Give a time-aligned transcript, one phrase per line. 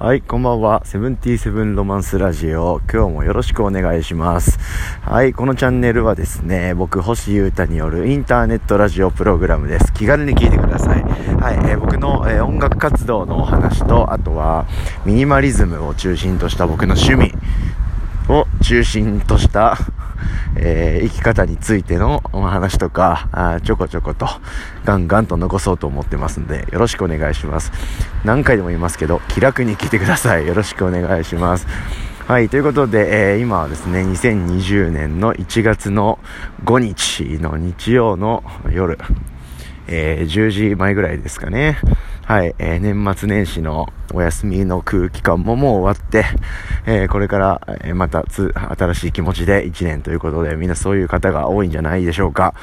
[0.00, 0.84] はい、こんばんは。
[0.84, 2.80] セブンティーセブンロマンスラジオ。
[2.88, 4.60] 今日もよろしくお願いします。
[5.02, 9.92] はい、このチャンネルはですね、僕、星優太によるインターネットラジオプログラムです。
[9.92, 11.02] 気軽に聞いてください。
[11.02, 14.66] はい、えー、僕の、えー、音楽活動のお話と、あとは、
[15.04, 17.34] ミニマリズムを中心とした僕の趣味
[18.28, 19.78] を中心とした
[20.56, 24.26] えー、生き方についてのお話とか、あちょこちょこと、
[24.84, 27.72] ガンガンと残そうと思ってますんで、よろしくお願いします。
[28.24, 30.46] 何回でも言いますけど、気楽に聞いてください。
[30.46, 31.66] よろしくお願いします。
[32.26, 36.18] はい、ということで、えー、今はですね、2020年の1月の
[36.64, 38.98] 5日の日曜の夜、
[39.88, 41.78] えー、10時前ぐらいですかね。
[42.24, 46.26] はい、えー、年末年始のお休みの空気感ももう終わって、
[46.84, 52.54] えー、これから、え、また、新しい気持ちで1年ということで、みんなそういう方が多いんじゃないでしょうか。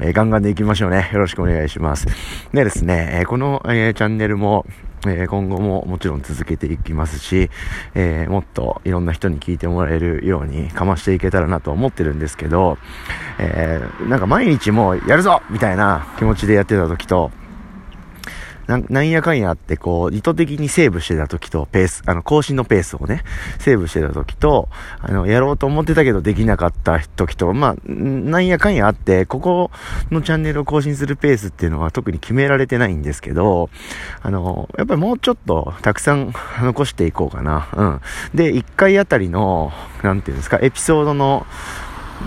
[0.00, 1.10] えー、ガンガンでいきましょうね。
[1.12, 2.06] よろしくお願いします。
[2.52, 4.64] でですね、えこの、えチャンネルも、
[5.06, 7.50] え今後ももちろん続けていきますし、
[7.94, 12.78] えもっといろんな人に聞いてもらえるようにかましていけたらなと思ってるんですけど、
[13.38, 17.30] えなんか毎日もうやるぞみたいな気持ちでやってた時と、
[18.66, 23.24] なんやかんやあって、こう、意図的にセーブしてた時と、ペース、あの、更新のペースをね、
[23.58, 24.68] セーブしてた時と、
[25.00, 29.70] あの、やろうと思ってたけどできなかった時と、まあ、なんやかんやあって、ここ
[30.10, 33.68] のチャンネルを更新するペースっていうのは特に決められてないんですけど、
[34.22, 36.32] あの、やっぱりもうちょっとたくさん
[36.62, 37.68] 残していこうかな。
[37.74, 38.00] うん。
[38.34, 41.46] で、1回あたりの、なんていうんですか、エピソードの、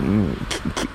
[0.00, 0.36] うん、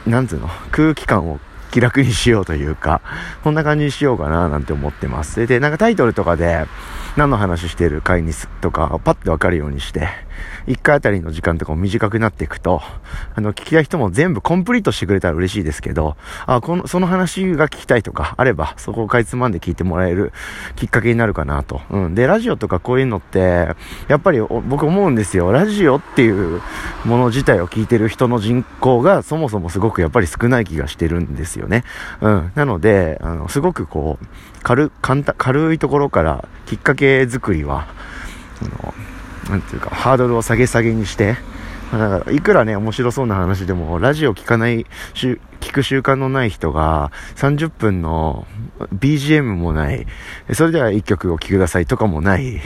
[0.06, 1.40] なんつうの、空気感を
[1.72, 3.02] 気楽にしようというか、
[3.44, 5.48] こんな感じにしようかななんて思ってます。
[5.48, 6.66] で、なんかタイトルとかで
[7.18, 10.08] 何の話してる回にすとかパッてわかるようにして、
[10.68, 12.82] 1回あたりの時間とかも短くなっていくと、
[13.36, 20.34] あの、聞きたい人も全部コンプリートしてくれたら嬉しいですけど、あ、この、その話が聞きたいとかあれば、そこをかいつまんで聞いてもらえる
[20.76, 21.82] きっかけになるかなと。
[21.90, 22.16] うん。
[22.16, 23.76] で、ラジオとかこういうのって、
[24.08, 25.52] やっぱり僕思うんですよ。
[25.52, 26.62] ラジオっていう
[27.06, 31.84] もの自体を聞いてる人の人口がそもそもすごくやっぱり少ない気がしてるんですよね。
[32.22, 32.52] うん。
[32.56, 34.26] なので、あの、すごくこう、
[34.64, 37.88] 軽、簡単、軽いところからきっかけ作りは、
[38.62, 38.94] あの、
[39.50, 41.38] なんていうか、ハードルを下げ下げにして、
[41.92, 48.48] だから、いくらね、面白そうな話でも、ラジオ聞かない、聞く習慣のない人が、30分の
[48.98, 50.08] BGM もない、
[50.54, 51.86] それでは一曲お聴きください。
[51.86, 52.62] とかもない、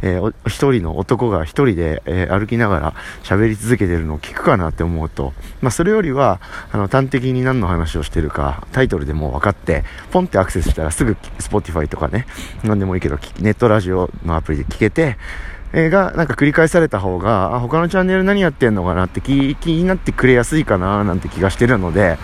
[0.00, 6.40] えー、一人の男が一人で、えー、歩きながら喋り続けてるのを聞くかなって思うと、まあ、それよりは、
[6.72, 12.26] あの、端的に何の話をしてるか、タイトルでも分かって、ポンってアクセスしたらすぐ Spotify とかね、
[12.64, 15.18] 何でもいいけど、ネットラジオのアプリで聞けて、
[15.74, 22.18] え、が、なんか繰り返された方が、あ、他のチャンネル何やってんのかなって気気になってくれやすいかななんて気がしてるので、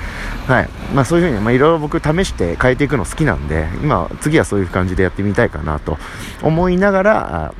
[0.46, 0.68] はい。
[0.94, 5.98] まあそういうふうに、まあいろいろ僕試して変えていくの好きなんで、今、次はそういう感じでやってみたいかなと
[6.42, 7.54] 思いながら、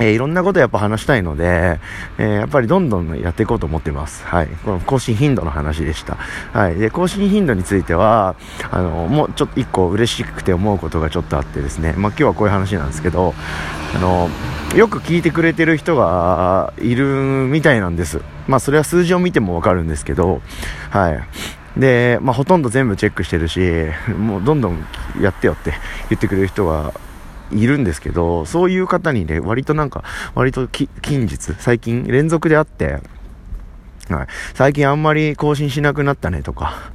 [0.00, 1.78] えー、いろんなことやっぱ話したいので、
[2.18, 4.24] えー、やっぱりどんどんやっていこうと思ってます。
[4.24, 4.48] はい。
[4.64, 6.16] この更新頻度の話でした。
[6.52, 6.74] はい。
[6.76, 8.34] で、更新頻度については、
[8.70, 13.34] あの、もうちょっと一個嬉しくて思うことがちょっとあってですね、まあ今日はこういう話なんですけど、
[13.94, 14.30] あの、
[14.74, 18.22] よく聞いてくれてる人がいるみたいなんです。
[18.48, 20.40] まあそれは数字を見てもわかるんですけど、
[20.88, 21.20] はい。
[21.78, 23.60] で、まあほとんど全部チェックしてるし、
[24.18, 24.82] もうどんどん
[25.20, 25.74] やってよって
[26.08, 26.94] 言ってくれる人が
[27.52, 32.98] いるんですけど、そういう方にね、割となんか、割と近日、最近連続であって、
[34.08, 36.90] はい、最近あんまり更新しなくなったねとか、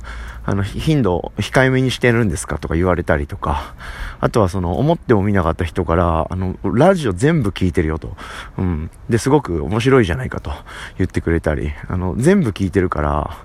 [0.46, 3.74] あの、頻度を控えめにしてるんですかとか言われたりとか、
[4.20, 8.16] あとはその、思っても見なかった人から、あの、ラジオ全部聞いてるよと。
[8.58, 8.92] うん。
[9.10, 10.52] で、すごく面白いじゃないかと
[10.98, 13.38] 言ってくれたり、あの、全部聞いてるから、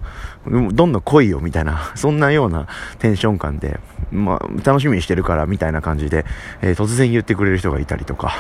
[0.46, 2.66] どんどん来いよみたいな、そんなような
[2.98, 6.24] テンション感で、まあ、楽しみにしてるからみたいな感じで、
[6.62, 8.32] えー、突然言ってくれる人がいたりとか、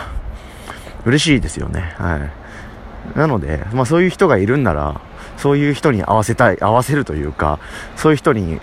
[1.04, 1.94] 嬉しいですよね。
[1.96, 2.30] はい。
[3.16, 5.00] なので、まあそういう人がいるんなら、
[5.36, 7.58] そういう人に合わせたい、合わせるというか、
[7.96, 8.60] そういう人に、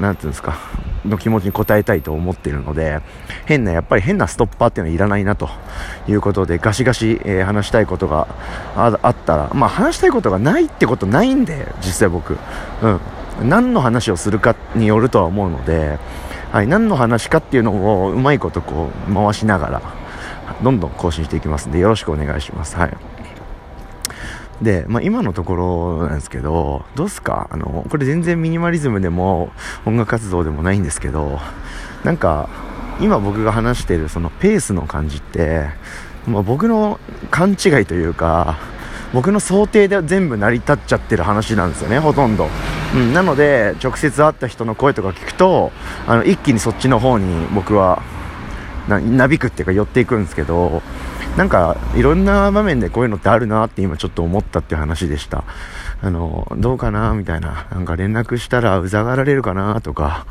[0.00, 0.56] なんていうんですか、
[1.08, 3.00] の気持ちに応えたいと思っているので、
[3.44, 5.48] 変な、やっぱり変なストッパーっていうのはいらないなと
[6.08, 8.28] いうことで、ガシガシ、えー、話したいことが
[8.76, 12.36] あったら、まあ話したいことがないってことないんで、実際僕。
[12.82, 13.00] うん。
[13.42, 15.98] 何の話をするかによるとは思うので、
[16.52, 19.82] はい、何の話かっていうのをうまいことこう回しながら、
[20.62, 22.76] どんどん更新していきますんで、よろしくお願いします。
[22.76, 23.15] はい。
[24.62, 27.48] で、まあ、今のところなんですけど、どうすか？
[27.50, 29.50] あの、これ全然ミニマリズムでも
[29.84, 31.38] 音楽活動でもないんですけど、
[32.04, 32.48] なんか、
[33.00, 35.66] 今僕が話しているそのペースの感じって、
[36.26, 36.98] まあ、僕の
[37.30, 38.58] 勘違いというか、
[39.12, 42.48] 僕の想定で全部成り立っちゃってる話なんですよね、ほとんど。
[42.94, 45.70] うん、なので、直接会った人の声とか聞くと、
[46.06, 48.02] あの、一気にそっちの方に僕は、
[48.88, 50.82] な、なびくっていうか寄っていくんですけど、
[51.36, 55.44] なんかいろんな場面でこういうのってあるなって今ちょっと思ったっていう話でした。
[56.02, 57.12] あのどうかな？
[57.12, 57.66] みたいな。
[57.70, 59.80] なんか連絡したらうざがられるかな？
[59.80, 60.26] とか。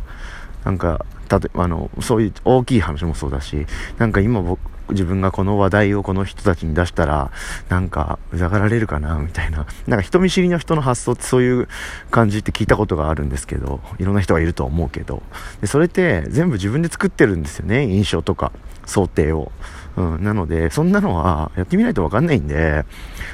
[0.63, 3.67] なんかたとあのそういう大きい話もそうだし。
[3.99, 4.59] なんか今僕
[4.89, 7.31] 自分がこの話題をこの人たちに出したら、
[7.69, 9.65] なんか、うざがられるかな、みたいな。
[9.87, 11.67] なんか人見知りの人の発想ってそういう
[12.11, 15.23] 感じって聞いたことがあるんですけど、いろんな人がいると思うけど。
[15.59, 18.51] で、それって全部自分で作ってるんですよね、印象とか、
[18.85, 19.51] 想定を。
[19.97, 22.86] うん、なので、そんなのはやってみないとわかんないんで、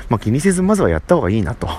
[0.09, 1.69] まあ気にせずまずはやった方がいいなと。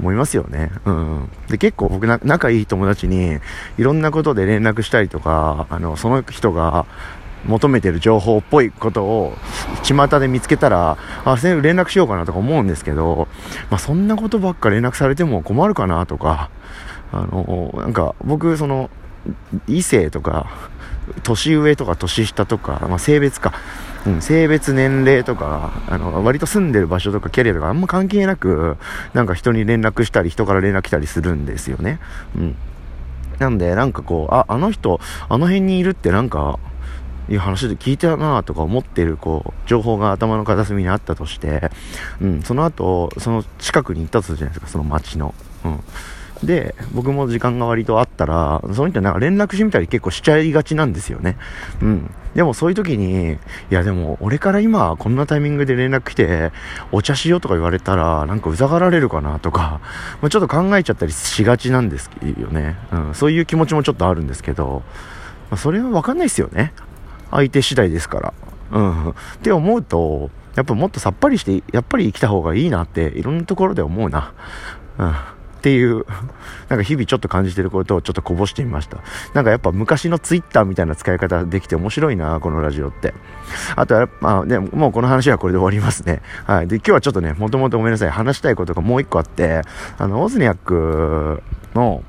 [0.00, 0.72] 思いますよね。
[0.86, 1.30] うん。
[1.48, 3.38] で、結構僕仲いい友達に、
[3.78, 6.84] いろんなことで連絡したりとか、あの、その人が、
[7.46, 9.36] 求めてる情報っぽいことを
[9.82, 13.28] 巷で見つけたら、あ、連絡しようかなとか思うんですけど、
[13.70, 16.50] まあ、そんなことばっか連絡されても困るかなとか、
[17.12, 18.90] あの、なんか僕、その、
[19.66, 20.46] 異性とか、
[21.22, 23.52] 年上とか年下とか、まあ、性別か、
[24.06, 28.76] うん、性別、年齢とか、あの、割と住んでる場所とかキャリアとかあんま関係なく、
[29.14, 31.98] なんか人に連絡したり、人から連絡来たりするんですよね。
[32.36, 32.56] うん。
[33.38, 36.58] なんで、なんかこう、あ、あの人、あの辺にいるってなんか、
[37.28, 41.70] いう話で聞いたなとか思ってる、こう、情報が頭の片隅にあったとして、
[42.20, 45.34] うん、その後、その近くに行ったとするじゃないですか、その街の。
[45.64, 46.46] うん。
[46.46, 51.36] で、僕も時間が割とあったら、その人なんか連絡してみたり結構しちゃいがちなんですよね。
[51.80, 52.10] うん。
[52.34, 53.36] でもそういう時に、い
[53.70, 56.52] やでも俺から今こんなタイミングで連絡来て、
[56.90, 59.80] お茶しようとか言われたら、なんかうざがられるかなとか、
[60.20, 62.76] まあ、ちょっと考えちゃったりしがちなんですよね。
[62.92, 63.14] うん。
[63.14, 64.82] そういう気持ちもちょっとあるんですけど、
[65.50, 66.72] まあ、それはわかんないですよね。
[67.30, 68.34] 相手次第ですから。
[68.72, 69.10] うん。
[69.10, 74.32] って思うと、やっぱもっとさっぱりして、やっぱり生きた方がいいなって、いろんなところで思うな。
[74.98, 75.14] うん。
[75.64, 76.04] っていう、
[76.68, 78.98] なんか日々ちょっと感じてることをちょっとこぼしてみました。
[79.32, 83.14] なんかやっぱ昔のツイッターみたいな使い方できて面白いな、このラジオって。
[83.74, 86.20] あとは、まあね、もうこの話はこれで終わりますね。
[86.44, 86.68] はい。
[86.68, 89.62] で、今日はちょっとね、もともとごめんなさい、話したいことがもう一個あって、
[89.96, 91.42] あの、オズニャック
[91.74, 92.04] の、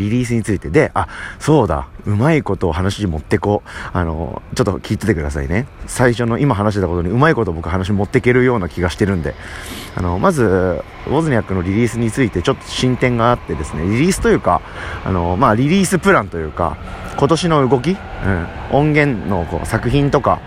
[0.00, 1.08] リリースについてで、あ、
[1.38, 3.68] そうだ、うまいことを話に持ってこう。
[3.92, 5.66] あの、ちょっと聞いててくださいね。
[5.86, 9.34] 最初の今話してたことにうまいこと僕話持っていけるような気がしてるんで。
[9.96, 10.44] あの、まず、
[11.06, 14.62] ウォズニャックのリリースについてちょっと進展があってですね、リリースというか、
[15.04, 16.76] あの、まあ、リリースプランというか、
[17.18, 20.40] 今年の動き、うん、音源のこう作品とか、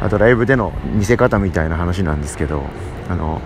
[0.00, 2.64] あとライブでの見せ方みたいな話なんですけど、
[3.08, 3.40] あの、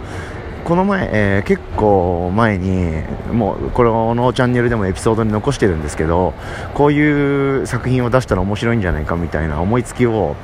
[0.65, 6.35] この前、えー、結構前にもうこのチャンネルでもエピソードに残してるんですけど
[6.75, 10.37] こういう作品を出したら面白いんじゃないかみたいな思いつきを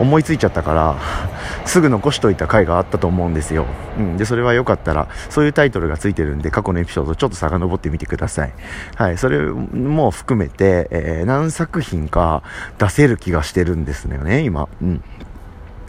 [0.00, 0.98] 思いついちゃったから
[1.66, 3.66] すぐ残しといた回があったと思うんですよ、
[3.98, 8.54] うん、でそれはよかったらそういうタイトルがついてるんで過去のエピソードちょっと遡ってみてください。
[8.94, 12.42] はいそれも含めて、えー、何作品か
[12.78, 14.68] 出せる気がしてるんですよね今。
[14.80, 15.02] うん。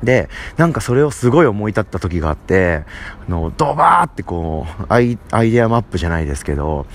[0.04, 2.84] で、なんかそれをすごい思い立った時があって、
[3.28, 6.86] あの、ドバーってこう、アイアイデアマップじゃないですけど、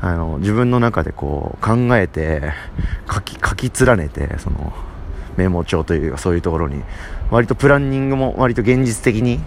[0.00, 2.52] あの、自分の中でこう、考えて、
[3.12, 4.72] 書き、書き連ねて、その、
[5.36, 6.82] メモ帳というかそういうところに、
[7.30, 9.40] 割とプランニングも割と現実的に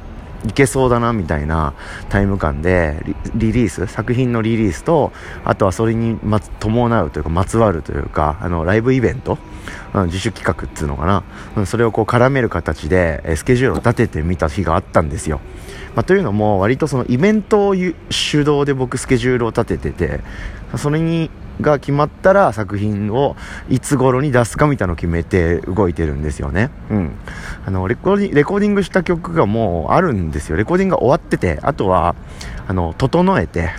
[0.47, 1.73] いけそうだなみたいな
[2.09, 3.03] タイム感で
[3.35, 5.11] リリース作品のリリースと
[5.45, 6.17] あとはそれに、
[6.59, 9.37] 伴うというかまつわるというかあのライブイベント、
[9.93, 11.23] うん、自主企画っていうのかな、
[11.55, 15.41] うん、それをこう絡める形でえスケジュールを立ててみた日があったんですよ、
[15.95, 20.21] まあ、というのも割とそのイベントを主導で僕スケジュールを立ててて
[20.77, 21.29] それに
[21.61, 23.35] が決まったら作品を
[23.69, 26.71] いつ頃に出すかみたいなのを決めて動いてるんですよね。
[26.89, 27.11] うん。
[27.65, 30.57] あの、レコーディレコーディングした曲がもうあるんですよ。
[30.57, 32.15] レコーディングが終わってて、あとは、
[32.67, 33.69] あの、整えて、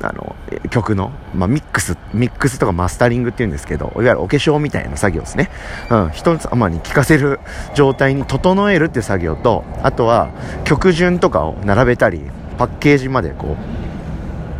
[0.00, 0.36] あの、
[0.70, 5.50] 曲の、まあ、ミックス、ミックスとかマスタリングっていうんですけど、いわゆるお化粧みたいな作業ですね。
[5.90, 7.40] うん、一つまに聴かせる
[7.74, 10.30] 状態に整えるっていう作業と、あとは
[10.64, 12.22] 曲順とかを並べたり、
[12.58, 13.56] パッケージまでこ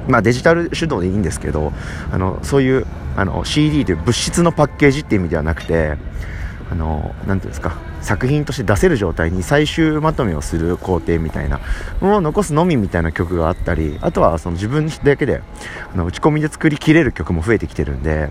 [0.09, 1.73] う、まあ、デジタル手動でいいんですけど
[2.11, 2.87] あのそういう
[3.17, 5.97] あの CD という物質のパッケージっていう意味ではなくて
[6.73, 11.61] あのていうんですか作品として出せる状態に最終まとめをする工程みたいな
[12.01, 15.43] ものを残すのみみたいな曲があったりあとはその自分だけで
[15.93, 18.31] あの打ち込みで作りきれる曲も増えてきてるんで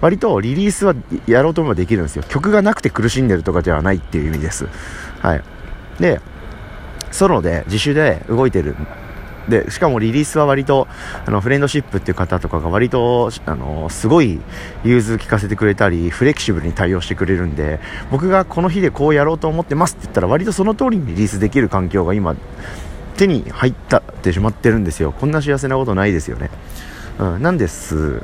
[0.00, 0.94] 割とリリースは
[1.26, 2.22] やろうと思えばできるんですよ。
[2.28, 4.68] 曲がなくて苦しんでるとかではないっていう意味です。
[5.20, 5.42] はい。
[5.98, 6.20] で
[7.10, 8.76] ソロで自主で動いてる
[9.50, 10.88] でしかもリリースは割と
[11.26, 14.40] あのフレンドシップっていう方とかが割とあのすごい
[14.84, 17.80] 融通聞かせてくれたりフレキシブルに対応してくれるんで
[18.10, 22.34] 僕がこの日でこうやろうと思ってますって言ったら割とその通りにリリースできる環境が今
[23.16, 25.12] 手に入ったってしまってるんですよ。
[25.12, 26.50] こんな幸せなことないですよね、
[27.18, 28.22] うん、なんです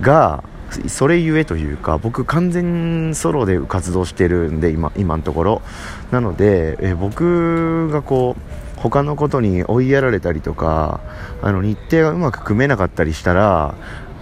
[0.00, 0.42] が
[0.86, 5.62] それゆえというか僕完全ソロで活動してるんで今今のところ。
[6.10, 11.00] なので、え僕がこう他のことに追いやられたりとか
[11.42, 13.74] あの日程がうまく組めなかったりしたら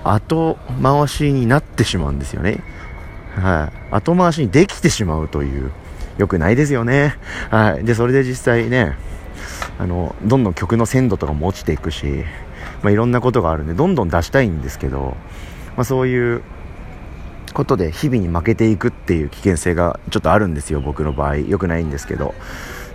[0.05, 2.61] 後回しになってしまうんですよね。
[3.35, 5.71] はい、後回しにできてしまうという
[6.17, 7.17] 良くないですよね、
[7.51, 8.97] はい、でそれで実際ね
[9.79, 12.25] あのどんどん曲の鮮度とかも落ちていくし、
[12.83, 15.17] まあ、いろんなことがあるんでどんどん出したいんですけど、
[15.77, 16.43] まあ、そういう
[17.53, 21.37] ことで日々に負けていくっていう危険性がちょっとあるんですよ僕の場合。
[21.37, 22.35] 良くないんですけど。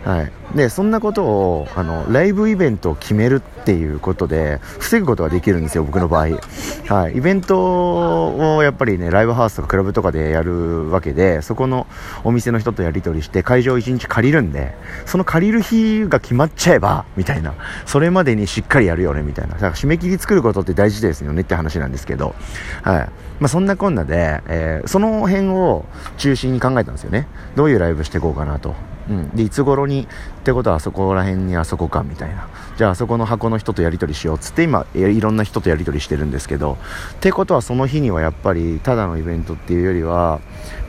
[0.04, 6.40] はい、でそんなことをあのライブイベントを決めるっていうことで防ぐことができるんですよ、僕の場合、
[6.88, 11.86] はい、イベントをやっぱりねライブハウスとかクラブとかでやるわけでそこの
[12.24, 14.74] お店の人とやり取りして会場1日借りるんで
[15.06, 17.54] その借りる日が決まっちゃえばみたいな。
[17.86, 19.56] それまでにしっかりやるよねみたいな。
[19.56, 22.36] だから締め切り作ることって大事ですよねって話なんですけど、
[22.84, 23.10] はい。
[23.40, 25.86] まあ、そんなこんなで、えー、その辺を
[26.18, 27.28] 中心に考えたんですよね。
[27.56, 28.76] どういうライブしていこうかなと。
[29.10, 30.08] うん、でいつ頃に
[30.40, 32.48] ってことはあそこら辺にあそこかみたいな。
[32.78, 36.78] じゃああそこの箱の人とやり取りしようっつって今いろんな人とやり取りしてるんですけど。
[37.14, 40.40] ってことはその日にはやっぱりただのイベントっていうよりは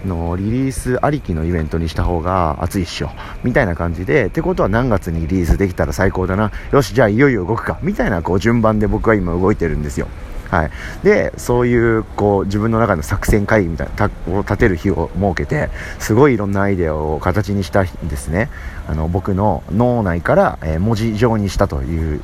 [0.06, 3.10] のリリースありきのイベントにした方が熱いっしょ。
[3.42, 6.50] みたいな感じでってことは何月にリリースできたら最高だな。
[6.70, 7.78] よしじゃあいよいよ動くか。
[7.82, 10.08] みたいなこう順番で僕は今動いてるんですよ。
[10.52, 10.70] はい、
[11.02, 18.50] でそういうこう自分の中の作戦会議みたいなを立てる日を設けてすごいいろんなアイデアを形にしたんですね。
[18.86, 22.20] あの僕の脳内から、え文字状にしたという。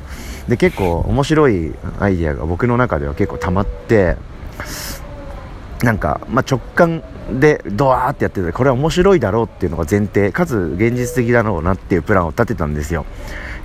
[0.47, 4.17] で結構面白いアイデアが僕の中では結構溜まって
[5.83, 7.03] なんか、まあ、直感
[7.41, 13.05] でドワーってやっててこれは面白いだろうっていうのが前提かつ現実的だろうなっていうプランを立てたんですよ。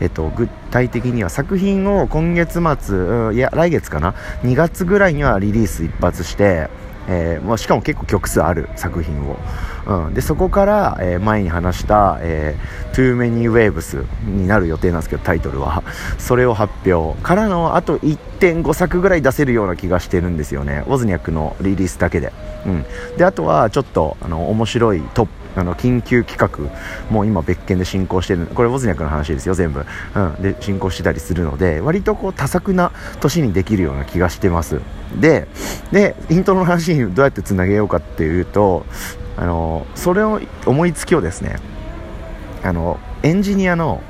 [0.03, 6.69] えっと、具体的には作品を今月末、いや、来月かな、2月ぐらいにはリリース一発して、
[7.07, 9.37] えーまあ、しかも結構曲数ある作品を、
[9.87, 15.83] うん、でそこから、えー、前に話した、えー、Too Many Waves になる予定なんですけどタイトルは。
[16.17, 20.83] それを発表からのあと1.5作ぐらい出せるような気がしてるんですよね。
[20.87, 22.31] ウォズニャックのリリースだけで、
[22.65, 22.85] うん、
[23.17, 26.71] であとはちょっとあの面白いトップあの緊急企画
[27.11, 34.81] も今別件で進行してるこれウォズニャクの話ですよ全部、うん、で進行してたりするので割とこう多作な年にできるような気がしてます。
[35.19, 35.47] で
[35.91, 38.85] でイントロの話にどうやってつなげようかっていうと
[39.37, 41.57] あのそれを思いつきをですね
[42.63, 44.01] あのエンジニアの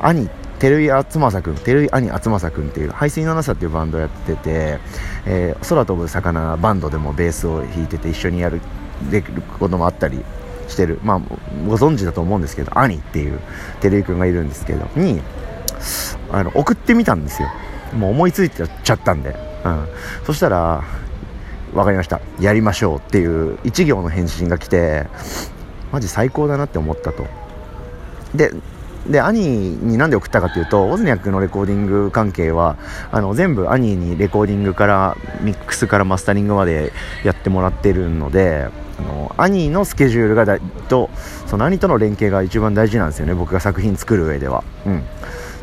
[0.00, 0.28] 兄
[0.58, 4.78] 照井敦正君照井兄敦正君っていう排水のなさっていうバンドをやってて、
[5.26, 8.60] えー、空飛ぶ魚バンドでもベースを弾いてて一緒にやる
[9.10, 10.22] できることもあったり
[10.70, 11.20] してる、まあ、
[11.68, 13.38] ご存知だと思うんですけど、兄っていう
[13.80, 15.20] 照井くんがいるんですけど、に、
[16.32, 17.48] あの、送ってみたんですよ。
[17.96, 19.36] もう思いついてちゃったんで。
[19.64, 19.88] うん。
[20.24, 20.82] そしたら、
[21.74, 22.20] 分かりました。
[22.40, 25.06] やりましょうっていう一行の返信が来て、
[25.92, 27.26] マジ最高だなって思ったと。
[28.34, 28.52] で、
[29.08, 32.76] で、兄になんで送ったかというと、オズニャックのレコーディング関係は、
[33.10, 36.92] あの、全部兄にレコーディングから、ミックスからマスタリングまで
[37.24, 38.68] やってもらってるので、
[39.00, 41.10] あの兄のスケジュールがだと
[41.46, 43.34] その兄との連携が一番大事なんですよね。
[43.34, 44.64] 僕が作品作る上では。
[44.86, 45.02] うん。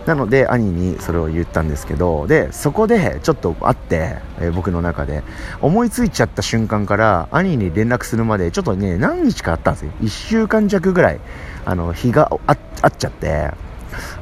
[0.05, 5.21] なので兄にそれを言ったんですけどでそこでちょっと会って、えー、僕の中で
[5.61, 9.91] 思いついちゃった瞬間から兄に連絡するまでちょっとね何日かあったんですよ。
[10.01, 11.19] 1週間弱ぐらい
[11.65, 12.57] あの日があっ
[12.97, 13.66] ちゃって。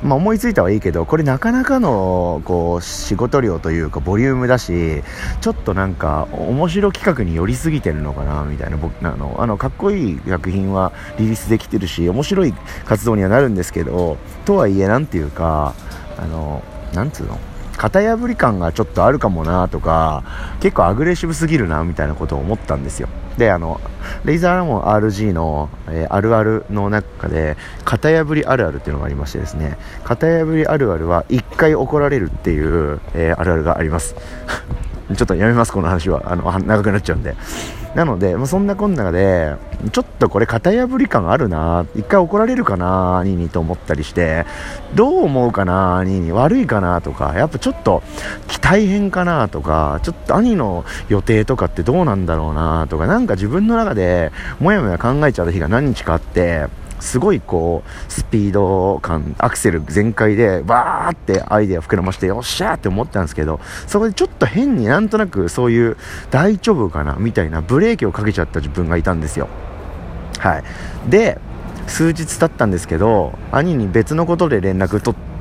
[0.04, 5.04] まあ、思いついたはいいけどこれなかなかのこう仕事量というかボリュームだし
[5.42, 12.54] ちょっとなんか面白企画に寄りすぎてるのかなみたいな僕あのあのかっこいい作品はリリースできてるし面白い
[12.86, 15.74] 活動にはなるんですけどとはいえ何ていうか
[16.18, 16.64] あの
[16.94, 17.38] なんつうの？
[17.78, 20.24] 型破り感がちょっとあるかもなとか
[20.62, 23.10] 結構アグレッシブすぎるなみたいなことを思ったんですよ。
[23.38, 23.82] であの
[24.24, 34.16] レイザーラモン RG の、えー、あるあるの中で型破りあるあるっていうのがありましてですね型破りあるあるは1回怒られるっていう、えー、あるあるがあります。
[35.14, 36.24] ちょっとやめますこの話は。
[36.26, 37.36] あの長くなっちゃうんで。
[37.96, 39.56] なので、まあ、そんなこんなで、
[39.94, 44.46] ちょっとこれ型破り感あるな、一回怒られるかな、兄にと思ったりして、
[44.96, 48.04] どう思うかな、兄に悪いかなとか、やっぱちょっと
[48.60, 56.66] 大変かなとか、ちょっと兄の予定とかってどうなんだろうなとか、なんか自分の中でもやもや考えちゃった日が何日かあって、
[57.06, 65.98] すごいこう、スピード感、アクセル全開で、バーってアイデア膨らまして、よっしゃーって思ったんですけど、そこでちょっと変になんとなくそういう、
[66.32, 69.48] 大丈夫かなみたいなブレーキをかけちゃった自分がいたんですよ。
[70.40, 70.64] はい。
[71.10, 71.40] で、
[71.88, 75.35] 数日経ったんですけど、兄に別のことで連絡取って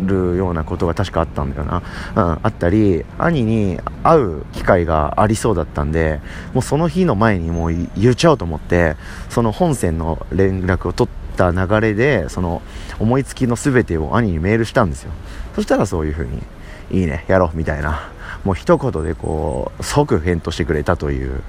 [0.00, 1.82] るようなことが確かあったんだよな、
[2.16, 6.20] うん、あったり兄に会う機会がありそうだったんで
[6.54, 8.96] もうその日の前にもう言っちゃおうと思って
[9.28, 12.62] その本線の連絡を取った流れでその
[12.98, 15.12] 思いつきの全てを兄にメールしたんですよ
[15.54, 16.42] そしたらそういう風に
[16.90, 18.10] いいねやろうみたいな
[18.44, 21.42] もう一言でこう即返答してくれたという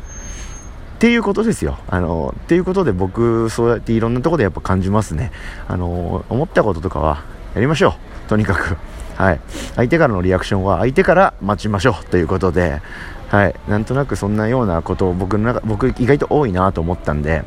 [1.01, 1.79] っていうことですよ。
[1.88, 5.31] あの、っていうことで僕、そうやっていろんなとこでやっぱ感じますね。
[5.67, 7.24] あの、思ったこととかは
[7.55, 8.29] やりましょう。
[8.29, 8.77] とにかく。
[9.15, 9.39] はい。
[9.75, 12.81] 相手からのリアクションは相手から待ちましょうということで、
[13.29, 13.55] はい。
[13.67, 17.43] なんとなくそんなようなことを僕の中、僕意外と多いなと思ったんで、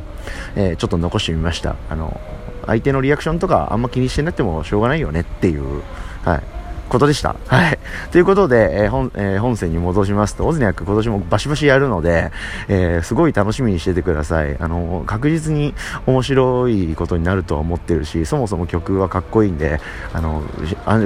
[0.55, 1.75] えー、ちょっと残してみました。
[1.89, 2.19] あの、
[2.65, 5.83] 相手のリアクションとかあんま気にしてなくてもしょうがないよねっていう、
[6.23, 6.54] はい。
[6.89, 7.35] ことでした。
[7.47, 7.79] はい。
[8.11, 12.31] ということで、えー、本、えー、本線に戻しますと、オズニャック今年もバシバシやるので、
[12.67, 14.57] えー、すごい楽しみにしててください。
[14.59, 15.73] あの、確実に
[16.05, 19.79] 面白いことになるとは思ってるし、そもそも曲はかっこいいんで、
[20.13, 20.43] あの、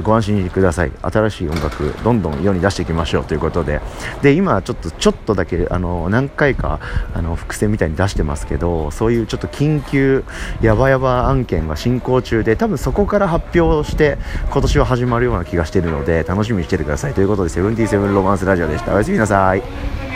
[0.04, 0.92] ご安心ください。
[1.02, 3.82] 新しい音楽、どんどん世に出していきましょうということで。
[4.22, 6.80] で、今ちょっと、ちょっとだけ、あの、何回か、
[7.14, 10.24] あの、伏線みたいに出してますけど、そういうちょっと緊急、
[10.62, 14.18] やばやば案件が進行中で、多分そこから発表して、
[14.52, 17.14] 今年は始まるような気がしてるので楽しみにしててください。
[17.14, 18.94] ということでセブンティーセブンロマンスラジオでした。
[18.94, 20.09] おやすみなさい。